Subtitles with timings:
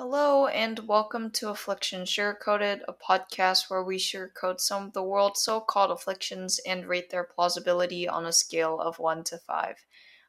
[0.00, 5.42] Hello, and welcome to Affliction Sugarcoated, a podcast where we sugarcoat some of the world's
[5.42, 9.74] so called afflictions and rate their plausibility on a scale of 1 to 5.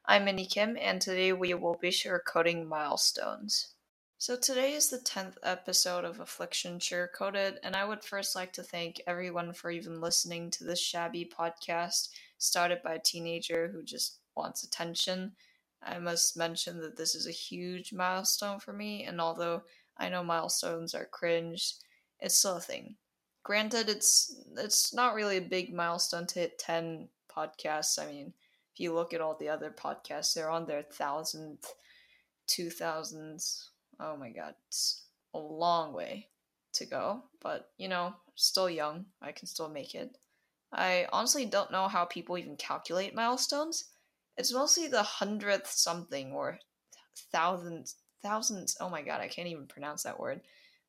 [0.06, 3.74] I'm Minnie Kim, and today we will be sugarcoating milestones.
[4.18, 8.64] So, today is the 10th episode of Affliction Sugarcoated, and I would first like to
[8.64, 12.08] thank everyone for even listening to this shabby podcast
[12.38, 15.36] started by a teenager who just wants attention.
[15.82, 19.62] I must mention that this is a huge milestone for me, and although
[19.96, 21.74] I know milestones are cringe,
[22.20, 22.96] it's still a thing.
[23.42, 27.98] Granted, it's it's not really a big milestone to hit ten podcasts.
[27.98, 28.34] I mean,
[28.74, 31.72] if you look at all the other podcasts, they're on their thousandth,
[32.46, 33.70] two thousands.
[33.98, 36.28] Oh my god, it's a long way
[36.74, 37.24] to go.
[37.40, 39.06] But you know, still young.
[39.22, 40.18] I can still make it.
[40.72, 43.86] I honestly don't know how people even calculate milestones
[44.36, 46.58] it's mostly the hundredth something or
[47.32, 50.40] thousands thousands oh my god i can't even pronounce that word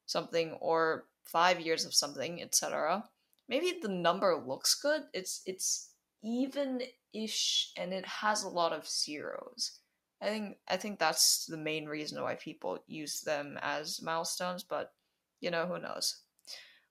[0.06, 3.04] something or five years of something etc
[3.48, 5.92] maybe the number looks good it's it's
[6.24, 6.82] even
[7.14, 9.80] ish and it has a lot of zeros.
[10.22, 14.94] I think i think that's the main reason why people use them as milestones but
[15.40, 16.22] you know who knows?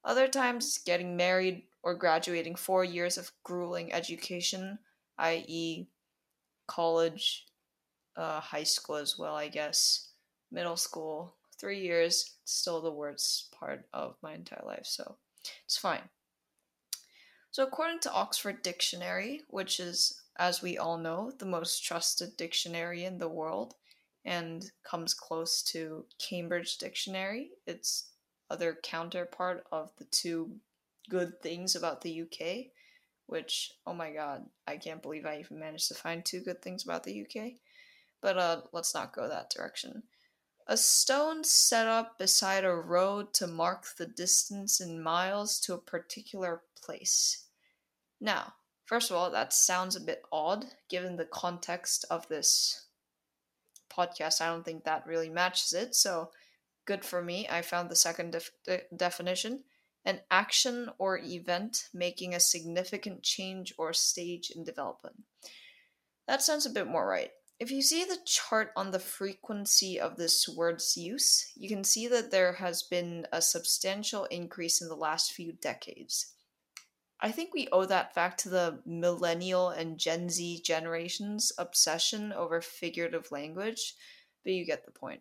[0.05, 4.78] Other times getting married or graduating four years of grueling education
[5.19, 5.86] i.e
[6.70, 7.46] college,
[8.16, 10.10] uh, high school as well, I guess,
[10.52, 15.16] middle school, three years, still the worst part of my entire life, so
[15.64, 16.08] it's fine.
[17.50, 23.04] So, according to Oxford Dictionary, which is, as we all know, the most trusted dictionary
[23.04, 23.74] in the world
[24.24, 28.10] and comes close to Cambridge Dictionary, its
[28.48, 30.60] other counterpart of the two
[31.08, 32.70] good things about the UK,
[33.31, 36.83] which oh my god, I can't believe I even managed to find two good things
[36.83, 37.53] about the UK.
[38.20, 40.03] But uh let's not go that direction.
[40.67, 45.78] A stone set up beside a road to mark the distance in miles to a
[45.78, 47.45] particular place.
[48.20, 52.87] Now, first of all, that sounds a bit odd given the context of this
[53.91, 54.41] podcast.
[54.41, 56.31] I don't think that really matches it, so
[56.84, 57.49] good for me.
[57.49, 59.65] I found the second def- de- definition
[60.05, 65.16] an action or event making a significant change or stage in development.
[66.27, 67.31] That sounds a bit more right.
[67.59, 72.09] If you see the chart on the frequency of this word's use, you can see
[72.09, 76.33] that there has been a substantial increase in the last few decades.
[77.21, 82.62] I think we owe that fact to the millennial and Gen Z generation's obsession over
[82.62, 83.94] figurative language,
[84.43, 85.21] but you get the point.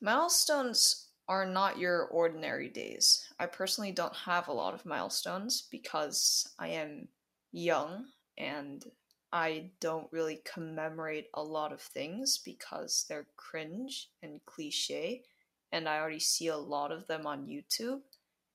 [0.00, 3.24] Milestones are not your ordinary days.
[3.38, 7.06] I personally don't have a lot of milestones because I am
[7.52, 8.84] young and
[9.32, 15.22] I don't really commemorate a lot of things because they're cringe and cliche,
[15.70, 18.00] and I already see a lot of them on YouTube,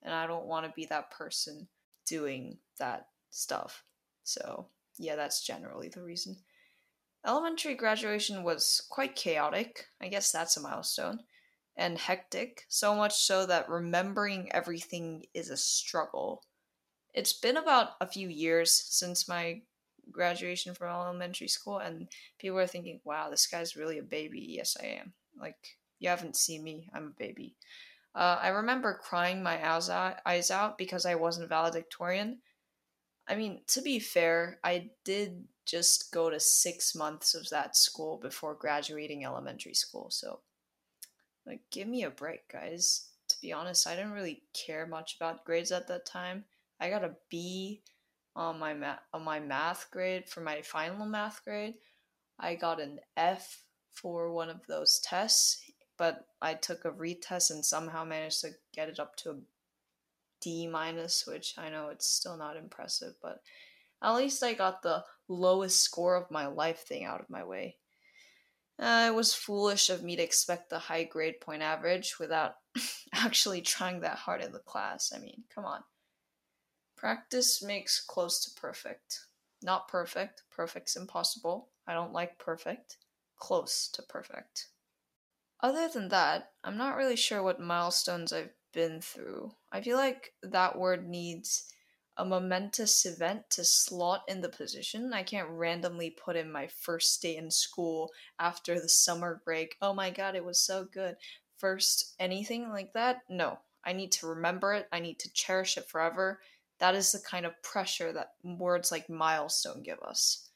[0.03, 1.69] and I don't want to be that person
[2.05, 3.85] doing that stuff.
[4.25, 6.35] So, yeah, that's generally the reason.
[7.25, 9.85] Elementary graduation was quite chaotic.
[10.01, 11.19] I guess that's a milestone
[11.77, 16.43] and hectic, so much so that remembering everything is a struggle.
[17.13, 19.61] It's been about a few years since my
[20.11, 22.07] graduation from elementary school, and
[22.39, 24.45] people are thinking, wow, this guy's really a baby.
[24.49, 25.13] Yes, I am.
[25.39, 27.55] Like, you haven't seen me, I'm a baby.
[28.13, 29.59] Uh, I remember crying my
[30.25, 32.39] eyes out because I wasn't valedictorian.
[33.27, 38.17] I mean, to be fair, I did just go to six months of that school
[38.21, 40.39] before graduating elementary school, so
[41.45, 43.09] like, give me a break, guys.
[43.29, 46.45] To be honest, I didn't really care much about grades at that time.
[46.79, 47.81] I got a B
[48.35, 51.75] on my math on my math grade for my final math grade.
[52.39, 53.63] I got an F
[53.93, 55.63] for one of those tests,
[55.97, 59.35] but I took a retest and somehow managed to get it up to a
[60.41, 63.41] D minus, which I know it's still not impressive, but
[64.03, 67.77] at least I got the lowest score of my life thing out of my way.
[68.77, 72.55] Uh, it was foolish of me to expect the high grade point average without
[73.13, 75.13] actually trying that hard in the class.
[75.15, 75.81] I mean, come on.
[76.97, 79.21] Practice makes close to perfect.
[79.61, 80.43] Not perfect.
[80.49, 81.69] Perfect's impossible.
[81.87, 82.97] I don't like perfect.
[83.37, 84.67] Close to perfect.
[85.61, 89.53] Other than that, I'm not really sure what milestones I've been through.
[89.71, 91.65] I feel like that word needs
[92.17, 95.13] a momentous event to slot in the position.
[95.13, 99.75] I can't randomly put in my first day in school after the summer break.
[99.81, 101.15] Oh my god, it was so good.
[101.57, 103.21] First anything like that?
[103.29, 103.59] No.
[103.85, 104.87] I need to remember it.
[104.91, 106.39] I need to cherish it forever.
[106.79, 110.49] That is the kind of pressure that words like milestone give us.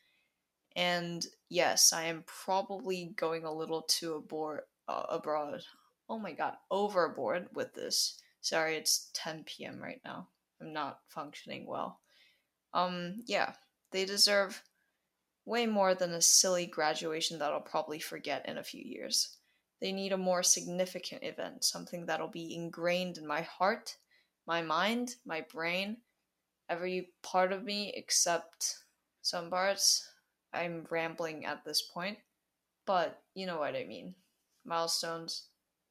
[0.76, 5.62] And yes, I am probably going a little too abor- uh, abroad.
[6.10, 8.20] Oh my god, overboard with this.
[8.42, 9.80] Sorry, it's 10 p.m.
[9.80, 10.28] right now.
[10.62, 12.00] I'm not functioning well.
[12.74, 13.54] Um, yeah,
[13.92, 14.62] they deserve
[15.46, 19.38] way more than a silly graduation that I'll probably forget in a few years.
[19.82, 23.96] They need a more significant event, something that'll be ingrained in my heart,
[24.46, 25.98] my mind, my brain,
[26.70, 28.76] every part of me except
[29.22, 30.08] some parts.
[30.54, 32.18] I'm rambling at this point,
[32.86, 34.16] but you know what I mean.
[34.66, 35.48] Milestones,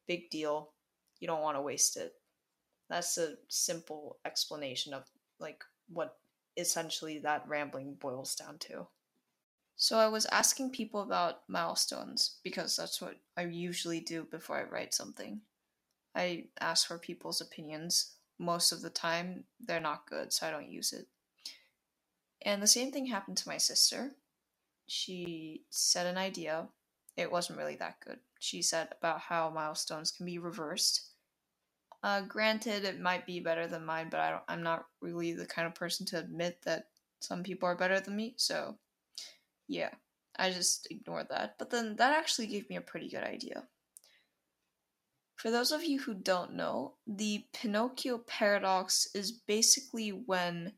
[0.07, 0.73] big deal.
[1.19, 2.13] You don't want to waste it.
[2.89, 5.05] That's a simple explanation of
[5.39, 6.17] like what
[6.57, 8.87] essentially that rambling boils down to.
[9.75, 14.63] So I was asking people about milestones because that's what I usually do before I
[14.63, 15.41] write something.
[16.15, 18.15] I ask for people's opinions.
[18.39, 21.07] Most of the time, they're not good, so I don't use it.
[22.41, 24.11] And the same thing happened to my sister.
[24.87, 26.67] She said an idea.
[27.15, 28.19] It wasn't really that good.
[28.39, 31.08] She said about how milestones can be reversed.
[32.01, 35.45] Uh, granted, it might be better than mine, but I don't, I'm not really the
[35.45, 36.85] kind of person to admit that
[37.19, 38.77] some people are better than me, so
[39.67, 39.89] yeah,
[40.37, 41.55] I just ignored that.
[41.59, 43.63] But then that actually gave me a pretty good idea.
[45.35, 50.73] For those of you who don't know, the Pinocchio paradox is basically when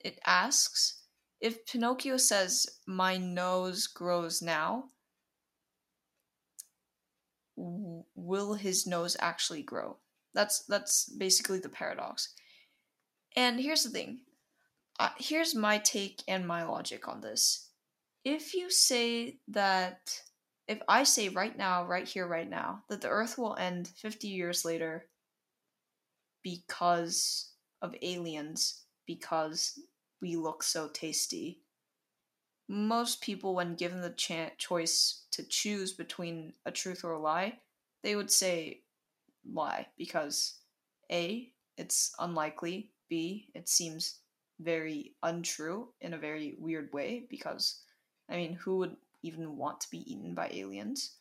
[0.00, 1.02] it asks
[1.40, 4.88] if Pinocchio says, My nose grows now,
[7.56, 9.98] will his nose actually grow?
[10.34, 12.34] That's that's basically the paradox.
[13.36, 14.20] And here's the thing.
[14.98, 17.70] Uh, here's my take and my logic on this
[18.24, 20.20] if you say that
[20.66, 24.28] if I say right now, right here, right now, that the Earth will end 50
[24.28, 25.06] years later
[26.42, 27.50] because
[27.82, 29.78] of aliens, because
[30.22, 31.60] we look so tasty,
[32.66, 37.58] most people, when given the ch- choice to choose between a truth or a lie,
[38.02, 38.83] they would say
[39.50, 40.58] lie because
[41.10, 44.20] A, it's unlikely, B, it seems
[44.60, 47.82] very untrue in a very weird way because
[48.28, 51.16] I mean, who would even want to be eaten by aliens?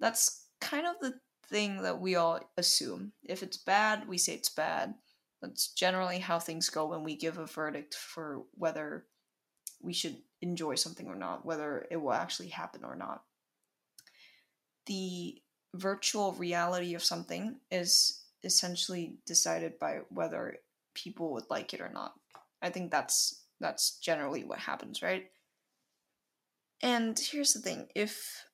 [0.00, 1.14] That's kind of the
[1.48, 3.12] thing that we all assume.
[3.22, 4.94] If it's bad, we say it's bad.
[5.42, 9.06] That's generally how things go when we give a verdict for whether
[9.82, 13.22] we should enjoy something or not, whether it will actually happen or not.
[14.86, 15.40] The
[15.76, 20.56] virtual reality of something is essentially decided by whether
[20.94, 22.14] people would like it or not.
[22.62, 25.30] I think that's that's generally what happens, right?
[26.82, 28.44] And here's the thing if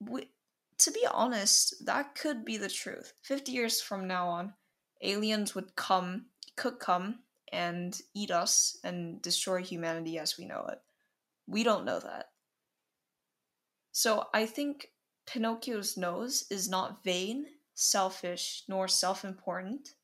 [0.00, 0.30] we,
[0.78, 3.12] to be honest, that could be the truth.
[3.22, 4.54] 50 years from now on,
[5.02, 6.26] aliens would come,
[6.56, 7.20] could come
[7.52, 10.80] and eat us and destroy humanity as we know it.
[11.46, 12.30] We don't know that.
[13.92, 14.88] So I think
[15.26, 19.94] Pinocchio's nose is not vain, selfish, nor self important,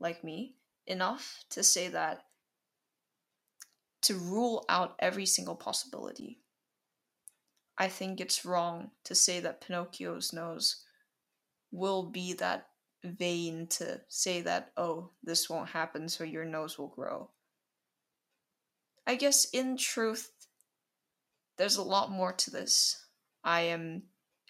[0.00, 0.54] like me,
[0.86, 2.24] enough to say that
[4.02, 6.38] to rule out every single possibility.
[7.76, 10.84] I think it's wrong to say that Pinocchio's nose
[11.70, 12.68] will be that
[13.04, 17.30] vain to say that, oh, this won't happen, so your nose will grow.
[19.06, 20.32] I guess in truth,
[21.56, 23.04] there's a lot more to this.
[23.44, 24.02] I am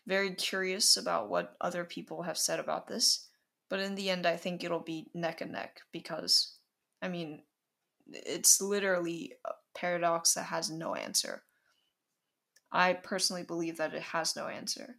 [0.08, 3.28] very curious about what other people have said about this,
[3.68, 6.54] but in the end, I think it'll be neck and neck because,
[7.02, 7.42] I mean,
[8.10, 11.42] it's literally a paradox that has no answer.
[12.72, 14.96] I personally believe that it has no answer.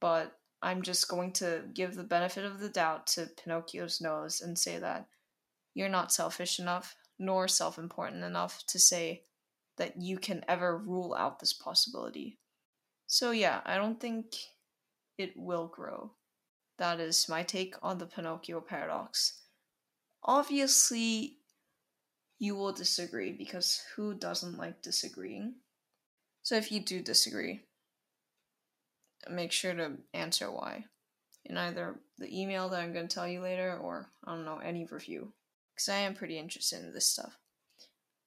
[0.00, 4.58] But I'm just going to give the benefit of the doubt to Pinocchio's nose and
[4.58, 5.06] say that
[5.72, 9.22] you're not selfish enough nor self important enough to say
[9.76, 12.38] that you can ever rule out this possibility.
[13.06, 14.34] So, yeah, I don't think
[15.18, 16.12] it will grow.
[16.78, 19.40] That is my take on the Pinocchio paradox.
[20.24, 21.38] Obviously,
[22.38, 25.54] you will disagree because who doesn't like disagreeing?
[26.42, 27.62] So if you do disagree,
[29.30, 30.84] make sure to answer why
[31.44, 34.58] in either the email that I'm going to tell you later or, I don't know,
[34.58, 35.32] any review.
[35.74, 37.36] Because I am pretty interested in this stuff.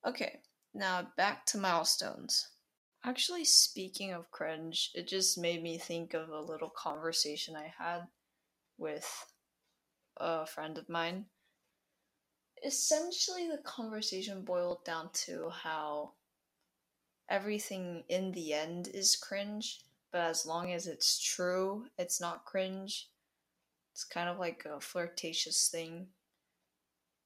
[0.05, 0.39] Okay,
[0.73, 2.47] now back to milestones.
[3.03, 8.07] Actually, speaking of cringe, it just made me think of a little conversation I had
[8.77, 9.31] with
[10.17, 11.25] a friend of mine.
[12.65, 16.13] Essentially, the conversation boiled down to how
[17.29, 23.09] everything in the end is cringe, but as long as it's true, it's not cringe.
[23.93, 26.07] It's kind of like a flirtatious thing.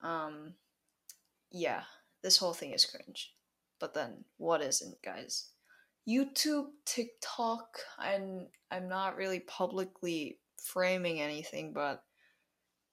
[0.01, 0.53] Um,
[1.51, 1.83] yeah,
[2.21, 3.33] this whole thing is cringe.
[3.79, 5.47] But then, what isn't, guys?
[6.07, 12.03] YouTube, TikTok, and I'm not really publicly framing anything, but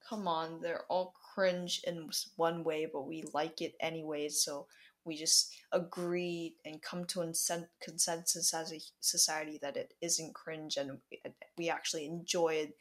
[0.08, 4.66] come on, they're all cringe in one way, but we like it anyway, so
[5.04, 7.32] we just agree and come to a
[7.82, 10.98] consensus as a society that it isn't cringe and
[11.56, 12.76] we actually enjoy it.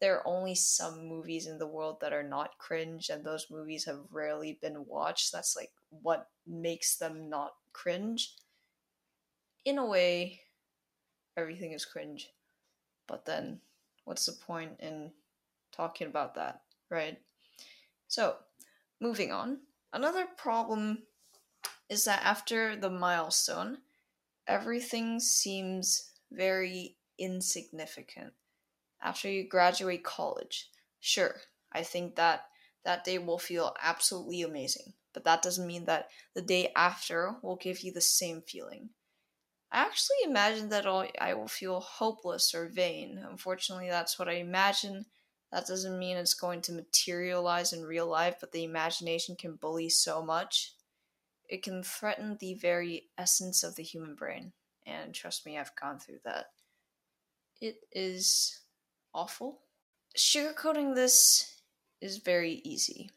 [0.00, 3.86] There are only some movies in the world that are not cringe, and those movies
[3.86, 5.32] have rarely been watched.
[5.32, 8.34] That's like what makes them not cringe.
[9.64, 10.40] In a way,
[11.36, 12.30] everything is cringe.
[13.06, 13.60] But then,
[14.04, 15.12] what's the point in
[15.72, 17.18] talking about that, right?
[18.08, 18.36] So,
[19.00, 19.60] moving on.
[19.92, 21.04] Another problem
[21.88, 23.78] is that after the milestone,
[24.46, 28.32] everything seems very insignificant.
[29.02, 31.36] After you graduate college, sure,
[31.72, 32.46] I think that
[32.84, 37.56] that day will feel absolutely amazing, but that doesn't mean that the day after will
[37.56, 38.90] give you the same feeling.
[39.74, 43.18] I actually imagine that I will feel hopeless or vain.
[43.28, 45.06] Unfortunately, that's what I imagine.
[45.52, 49.88] That doesn't mean it's going to materialize in real life, but the imagination can bully
[49.90, 50.74] so much
[51.48, 54.52] it can threaten the very essence of the human brain.
[54.86, 56.46] And trust me, I've gone through that.
[57.60, 58.60] It is
[59.14, 59.60] awful.
[60.16, 61.60] Sugarcoating this
[62.00, 63.10] is very easy.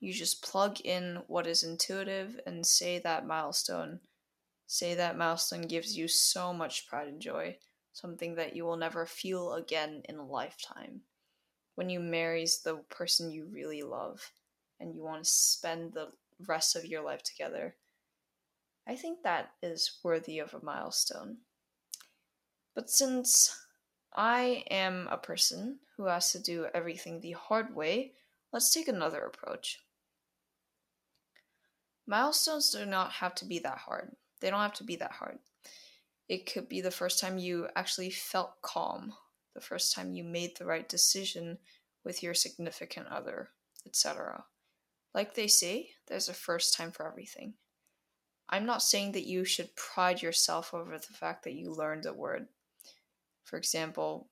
[0.00, 4.00] You just plug in what is intuitive and say that milestone.
[4.70, 7.56] Say that milestone gives you so much pride and joy,
[7.94, 11.00] something that you will never feel again in a lifetime.
[11.74, 14.30] When you marry the person you really love
[14.78, 16.08] and you want to spend the
[16.46, 17.76] rest of your life together.
[18.86, 21.38] I think that is worthy of a milestone.
[22.74, 23.58] But since
[24.14, 28.12] I am a person who has to do everything the hard way,
[28.52, 29.78] let's take another approach.
[32.06, 34.14] Milestones do not have to be that hard.
[34.40, 35.38] They don't have to be that hard.
[36.28, 39.14] It could be the first time you actually felt calm,
[39.54, 41.58] the first time you made the right decision
[42.04, 43.50] with your significant other,
[43.86, 44.44] etc.
[45.14, 47.54] Like they say, there's a first time for everything.
[48.48, 52.12] I'm not saying that you should pride yourself over the fact that you learned a
[52.12, 52.48] word.
[53.44, 54.28] For example,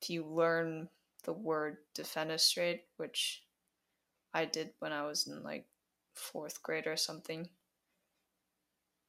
[0.00, 0.88] if you learn
[1.24, 3.42] the word defenestrate, which
[4.32, 5.66] I did when I was in like
[6.14, 7.48] fourth grade or something,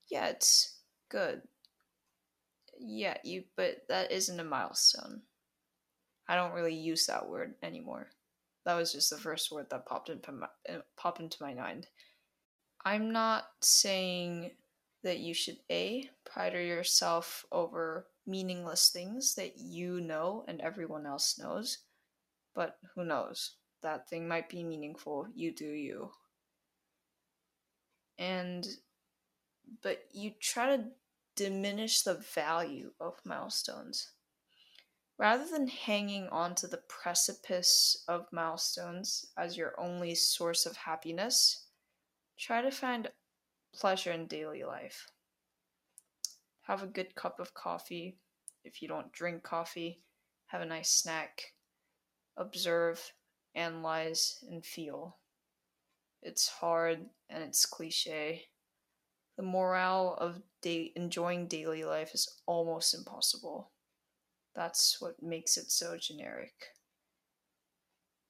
[0.09, 0.77] yeah, it's
[1.09, 1.41] good.
[2.79, 5.21] Yeah, you, but that isn't a milestone.
[6.27, 8.09] I don't really use that word anymore.
[8.65, 11.87] That was just the first word that popped into my, uh, popped into my mind.
[12.83, 14.51] I'm not saying
[15.03, 21.37] that you should a pride yourself over meaningless things that you know and everyone else
[21.37, 21.79] knows,
[22.55, 23.55] but who knows?
[23.81, 25.27] That thing might be meaningful.
[25.35, 26.11] You do you.
[28.17, 28.65] And
[29.81, 30.85] but you try to
[31.35, 34.11] diminish the value of milestones.
[35.17, 41.67] Rather than hanging onto the precipice of milestones as your only source of happiness,
[42.37, 43.09] try to find
[43.73, 45.07] pleasure in daily life.
[46.63, 48.17] Have a good cup of coffee.
[48.63, 50.01] If you don't drink coffee,
[50.47, 51.53] have a nice snack.
[52.37, 53.13] Observe,
[53.53, 55.17] analyze, and feel.
[56.21, 58.47] It's hard and it's cliche.
[59.37, 63.71] The morale of enjoying daily life is almost impossible.
[64.55, 66.53] That's what makes it so generic.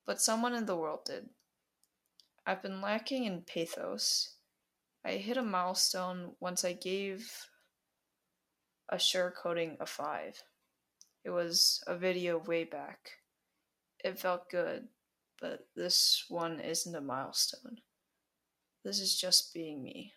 [0.05, 1.29] But someone in the world did.
[2.45, 4.35] I've been lacking in pathos.
[5.03, 7.31] I hit a milestone once I gave
[8.89, 10.43] a sugarcoating a 5.
[11.23, 13.11] It was a video way back.
[14.03, 14.87] It felt good,
[15.39, 17.77] but this one isn't a milestone.
[18.83, 20.13] This is just being me.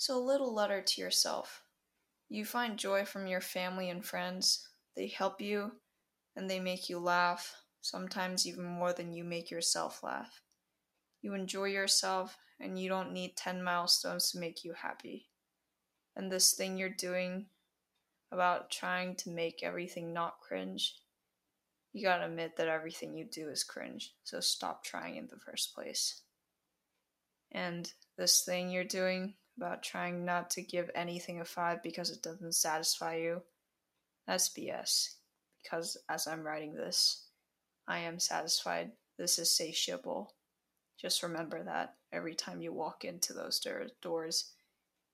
[0.00, 1.62] So, a little letter to yourself.
[2.30, 4.66] You find joy from your family and friends.
[4.96, 5.72] They help you
[6.34, 10.40] and they make you laugh, sometimes even more than you make yourself laugh.
[11.20, 15.28] You enjoy yourself and you don't need 10 milestones to make you happy.
[16.16, 17.44] And this thing you're doing
[18.32, 20.94] about trying to make everything not cringe,
[21.92, 25.74] you gotta admit that everything you do is cringe, so stop trying in the first
[25.74, 26.22] place.
[27.52, 32.22] And this thing you're doing about trying not to give anything a 5 because it
[32.22, 33.42] doesn't satisfy you.
[34.26, 35.16] That's BS.
[35.62, 37.26] Because as I'm writing this,
[37.86, 38.92] I am satisfied.
[39.18, 40.28] This is satiable.
[40.98, 43.60] Just remember that every time you walk into those
[44.00, 44.52] doors,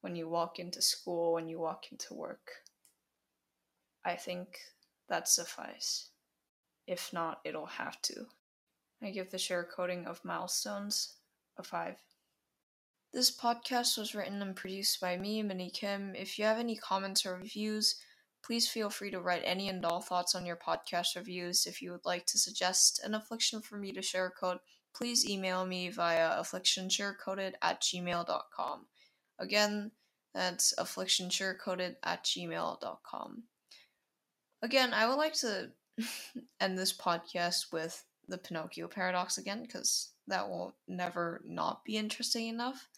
[0.03, 2.51] when you walk into school, when you walk into work.
[4.05, 4.59] I think
[5.09, 6.11] that suffice.
[6.87, 8.27] If not, it'll have to.
[9.03, 11.15] I give the sugarcoating of milestones
[11.59, 11.97] a 5.
[13.13, 16.15] This podcast was written and produced by me, Minnie Kim.
[16.15, 17.97] If you have any comments or reviews,
[18.45, 21.67] please feel free to write any and all thoughts on your podcast reviews.
[21.67, 24.59] If you would like to suggest an affliction for me to sugarcoat,
[24.95, 28.87] please email me via afflictionsugarcoated at gmail.com.
[29.39, 29.91] Again,
[30.35, 33.43] that's afflictionsugarcoated at gmail.com.
[34.63, 35.71] Again, I would like to
[36.61, 42.49] end this podcast with the Pinocchio paradox again, because that will never not be interesting
[42.49, 42.89] enough.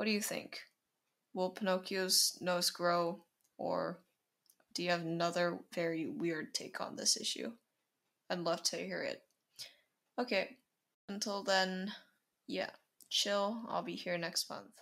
[0.00, 0.62] What do you think?
[1.34, 3.22] Will Pinocchio's nose grow,
[3.58, 3.98] or
[4.72, 7.52] do you have another very weird take on this issue?
[8.30, 9.20] I'd love to hear it.
[10.18, 10.56] Okay,
[11.10, 11.92] until then,
[12.46, 12.70] yeah,
[13.10, 13.60] chill.
[13.68, 14.72] I'll be here next month.